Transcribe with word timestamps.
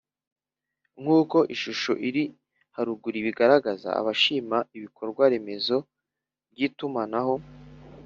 Nk 1.01 1.07
uko 1.19 1.37
ishusho 1.55 1.91
iri 2.07 2.23
haruguru 2.75 3.15
ibigaragaza 3.21 3.89
abashima 3.99 4.57
ibikorwaremezo 4.77 5.77
by 6.51 6.59
itumanaho 6.67 7.35